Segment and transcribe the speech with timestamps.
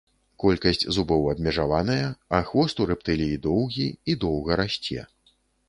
[0.43, 2.07] Колькасць зубоў абмежаваная,
[2.39, 5.09] а хвост у рэптыліі доўгі, і доўга расце.